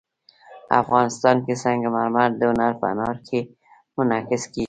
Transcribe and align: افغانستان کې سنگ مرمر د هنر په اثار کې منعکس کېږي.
افغانستان 0.81 1.35
کې 1.45 1.53
سنگ 1.63 1.81
مرمر 1.95 2.29
د 2.39 2.41
هنر 2.51 2.73
په 2.79 2.85
اثار 2.93 3.15
کې 3.27 3.39
منعکس 3.95 4.43
کېږي. 4.51 4.59